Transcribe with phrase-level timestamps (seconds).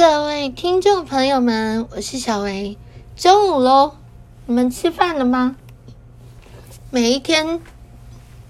[0.00, 2.78] 各位听众朋友们，我是小维。
[3.16, 3.96] 周五喽，
[4.46, 5.56] 你们吃饭了吗？
[6.88, 7.60] 每一天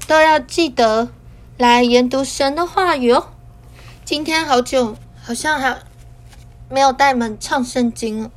[0.06, 1.08] 都要记得
[1.58, 3.30] 来研读神的话语哦。
[4.04, 5.78] 今天好久，好像还
[6.68, 8.30] 没有带你们唱圣经了。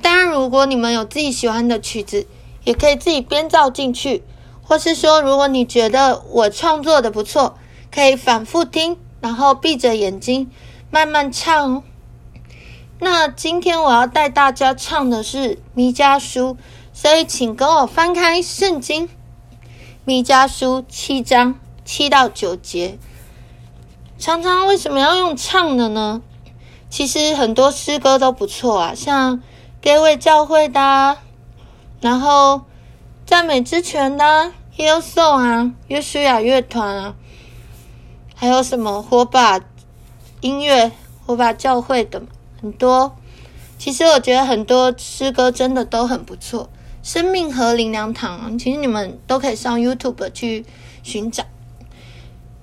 [0.00, 2.28] 当然，如果你们有自己喜欢的曲子，
[2.62, 4.22] 也可以自己编造进去，
[4.62, 7.58] 或是说，如果你觉得我创作的不错，
[7.92, 10.48] 可以反复听，然后闭着眼睛
[10.92, 11.82] 慢慢唱哦。
[13.04, 16.56] 那今天我要带大家唱的是弥迦书，
[16.94, 19.10] 所以请跟我翻开圣经，
[20.06, 22.98] 弥迦书七章七到九节。
[24.18, 26.22] 常常为什么要用唱的呢？
[26.88, 29.42] 其实很多诗歌都不错啊，像
[29.82, 31.18] 给位教会的，
[32.00, 32.62] 然后
[33.26, 37.14] 赞美之泉的 Hillsong 啊，约书亚乐团啊，
[38.34, 39.60] 还有什么火把
[40.40, 40.90] 音乐、
[41.26, 42.22] 火把教会的。
[42.64, 43.14] 很多，
[43.78, 46.70] 其实我觉得很多诗歌真的都很不错。
[47.02, 50.64] 生命河灵良堂，其实你们都可以上 YouTube 去
[51.02, 51.44] 寻找。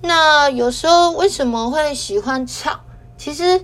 [0.01, 2.79] 那有时候为什么会喜欢唱？
[3.15, 3.63] 其实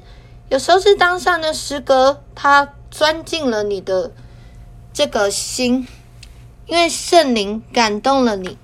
[0.50, 4.11] 有时候是当下的诗歌，它钻进了你的
[4.94, 5.88] 这个心，
[6.67, 8.59] 因为圣灵感动了你，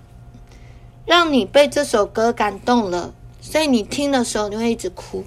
[1.08, 5.24] 让你被这首歌感动了，所以你听的时候你会一直哭。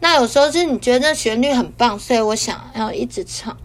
[0.00, 3.56] 那有时候是你觉得旋律很棒，所以我想要一直唱。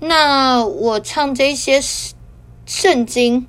[0.00, 1.80] 那我唱这些
[2.64, 3.46] 圣经，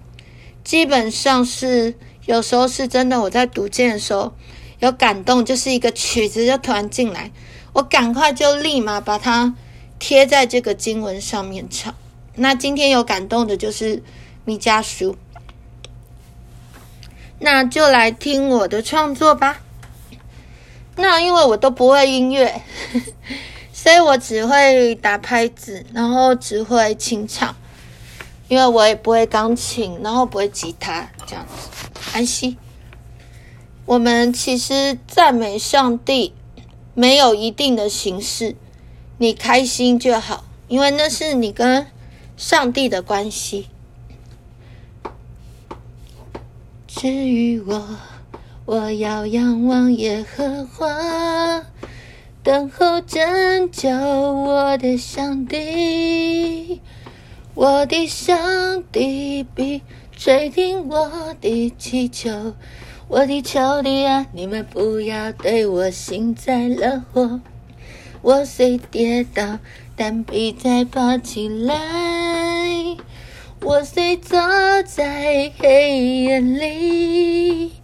[0.64, 1.96] 基本上是
[2.26, 3.22] 有时候是真的。
[3.22, 4.34] 我在读经的时候
[4.80, 7.32] 有感动，就是一个曲子就突然进来，
[7.72, 9.56] 我赶快就立马把它
[9.98, 11.96] 贴在这个经文上面唱。
[12.36, 14.04] 那今天有感动的就是
[14.44, 15.16] 米迦书，
[17.40, 19.62] 那就来听我的创作吧。
[20.96, 22.62] 那因为我都不会音乐，
[23.74, 27.56] 所以我只会打拍子，然后只会清唱。
[28.48, 31.70] 因为我也不会钢琴，然后不会吉他，这样子。
[32.14, 32.58] 安息。
[33.86, 36.34] 我们其实赞美上帝
[36.94, 38.58] 没有一定的形式，
[39.18, 41.88] 你开心就好，因为那是你跟
[42.36, 43.70] 上帝的关系。
[46.88, 47.98] 至于我。
[48.66, 50.88] 我要仰望耶和华，
[52.44, 56.80] 等候拯救我的上帝。
[57.54, 59.82] 我的上帝必
[60.16, 62.54] 垂听我的祈求，
[63.08, 67.42] 我的仇敌啊，你们不要对我幸灾乐祸。
[68.22, 69.58] 我虽跌倒，
[69.96, 71.76] 但必再爬起来。
[73.64, 74.40] 我虽坐
[74.84, 77.81] 在黑暗里。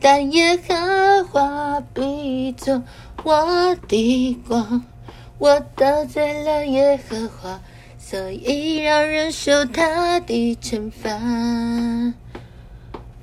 [0.00, 2.82] 但耶和华必作
[3.24, 4.84] 我的光，
[5.38, 7.60] 我得罪了耶和华，
[7.98, 11.10] 所以让人受他的惩罚。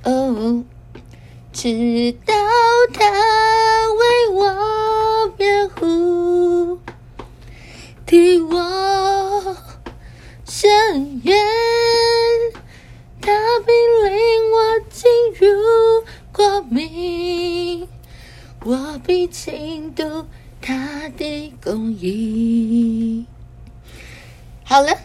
[0.03, 0.63] 哦，
[1.53, 2.33] 直到
[2.93, 3.05] 他
[3.93, 6.79] 为我辩护，
[8.05, 9.55] 替我
[10.45, 11.37] 伸冤，
[13.21, 13.31] 他
[13.65, 13.71] 必
[14.09, 15.09] 领我进
[15.39, 15.94] 入。
[16.75, 17.87] 光明，
[18.65, 20.25] 我必倾读
[20.61, 23.25] 他的公义。
[24.65, 24.97] 好了，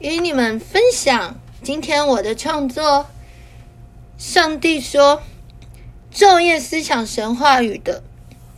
[0.00, 3.06] 与你们分享今天我的创作。
[4.18, 5.22] 上帝说
[6.12, 8.02] ：“昼夜思想神话语的，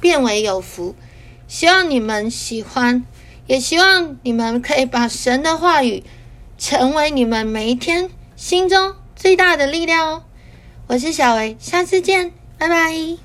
[0.00, 0.94] 变为有福。”
[1.46, 3.04] 希望你们喜欢，
[3.46, 6.02] 也希望你们可以把神的话语
[6.56, 10.22] 成为你们每一天心中最大的力量哦。
[10.86, 13.23] 我是小维，下次见，拜拜。